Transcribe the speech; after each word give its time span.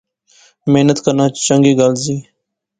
محنت 0.71 0.97
کرنا 1.05 1.25
چنگی 1.45 1.73
گل 1.79 1.93
زی 2.03 2.15